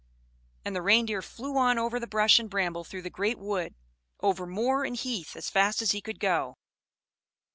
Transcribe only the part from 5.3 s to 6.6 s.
as fast as he could go.